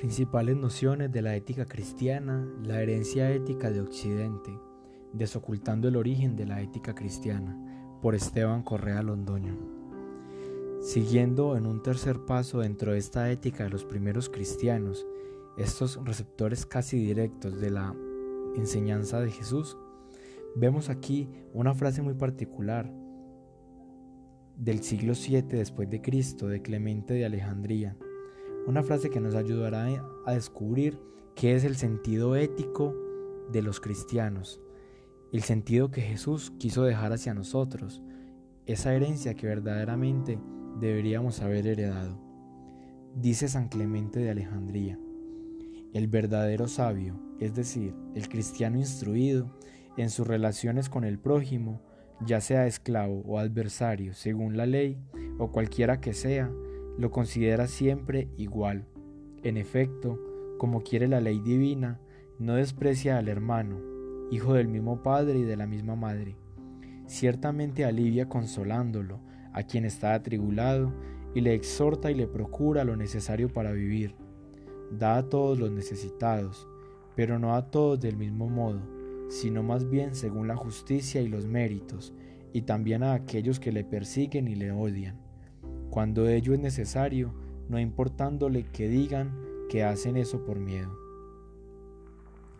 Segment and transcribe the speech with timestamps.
[0.00, 4.50] Principales nociones de la ética cristiana, la herencia ética de Occidente,
[5.12, 7.54] desocultando el origen de la ética cristiana,
[8.00, 9.58] por Esteban Correa Londoño.
[10.80, 15.06] Siguiendo en un tercer paso dentro de esta ética de los primeros cristianos,
[15.58, 17.94] estos receptores casi directos de la
[18.56, 19.76] enseñanza de Jesús,
[20.56, 22.90] vemos aquí una frase muy particular
[24.56, 27.98] del siglo VII después de Cristo de Clemente de Alejandría,
[28.66, 29.86] una frase que nos ayudará
[30.26, 30.98] a descubrir
[31.34, 32.94] qué es el sentido ético
[33.50, 34.60] de los cristianos,
[35.32, 38.02] el sentido que Jesús quiso dejar hacia nosotros,
[38.66, 40.38] esa herencia que verdaderamente
[40.78, 42.18] deberíamos haber heredado.
[43.14, 44.98] Dice San Clemente de Alejandría,
[45.92, 49.50] el verdadero sabio, es decir, el cristiano instruido
[49.96, 51.80] en sus relaciones con el prójimo,
[52.24, 54.98] ya sea esclavo o adversario, según la ley,
[55.38, 56.52] o cualquiera que sea,
[57.00, 58.84] lo considera siempre igual.
[59.42, 60.20] En efecto,
[60.58, 61.98] como quiere la ley divina,
[62.38, 63.80] no desprecia al hermano,
[64.30, 66.36] hijo del mismo padre y de la misma madre.
[67.06, 69.18] Ciertamente alivia consolándolo
[69.54, 70.92] a quien está atribulado
[71.34, 74.14] y le exhorta y le procura lo necesario para vivir.
[74.92, 76.68] Da a todos los necesitados,
[77.16, 78.82] pero no a todos del mismo modo,
[79.30, 82.12] sino más bien según la justicia y los méritos,
[82.52, 85.29] y también a aquellos que le persiguen y le odian
[85.90, 87.34] cuando ello es necesario,
[87.68, 89.32] no importándole que digan
[89.68, 90.96] que hacen eso por miedo.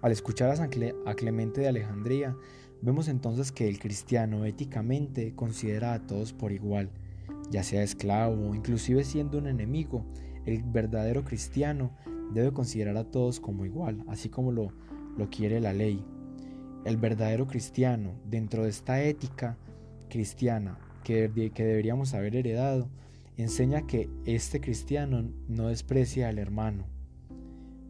[0.00, 2.36] Al escuchar a, San Clemente de Alejandría,
[2.82, 6.90] vemos entonces que el cristiano éticamente considera a todos por igual,
[7.50, 10.04] ya sea esclavo o inclusive siendo un enemigo,
[10.46, 11.90] el verdadero cristiano
[12.32, 14.72] debe considerar a todos como igual, así como lo,
[15.16, 16.04] lo quiere la ley.
[16.84, 19.58] El verdadero cristiano, dentro de esta ética
[20.08, 22.88] cristiana que, que deberíamos haber heredado,
[23.42, 26.86] enseña que este cristiano no desprecia al hermano.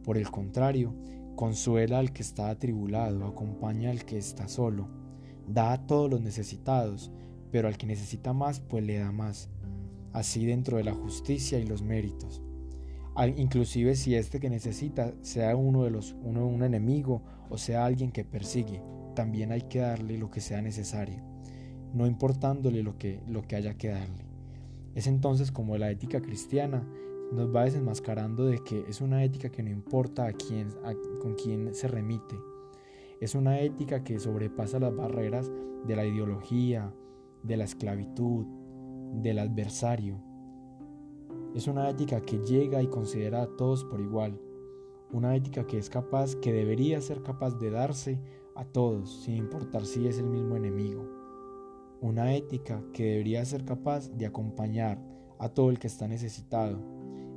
[0.05, 0.95] Por el contrario,
[1.37, 4.89] consuela al que está atribulado, acompaña al que está solo,
[5.47, 7.11] da a todos los necesitados,
[7.51, 9.49] pero al que necesita más, pues le da más,
[10.13, 12.43] así dentro de la justicia y los méritos.
[13.37, 18.13] inclusive si este que necesita sea uno de los uno un enemigo o sea alguien
[18.13, 18.83] que persigue,
[19.15, 21.23] también hay que darle lo que sea necesario,
[21.95, 24.29] no importándole lo que, lo que haya que darle.
[24.99, 26.85] Es entonces como la ética cristiana
[27.31, 30.71] nos va desenmascarando de que es una ética que no importa a quién,
[31.21, 32.35] con quién se remite.
[33.21, 35.53] Es una ética que sobrepasa las barreras
[35.87, 36.93] de la ideología,
[37.45, 38.45] de la esclavitud,
[39.23, 40.21] del adversario.
[41.55, 44.41] Es una ética que llega y considera a todos por igual.
[45.13, 48.19] Una ética que es capaz, que debería ser capaz de darse
[48.57, 51.18] a todos, sin importar si es el mismo enemigo
[52.01, 55.03] una ética que debería ser capaz de acompañar
[55.39, 56.79] a todo el que está necesitado,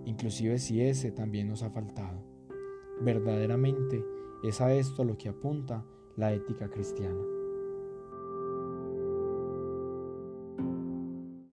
[0.05, 2.23] inclusive si ese también nos ha faltado.
[3.01, 4.03] Verdaderamente
[4.43, 5.85] es a esto a lo que apunta
[6.15, 7.40] la ética cristiana.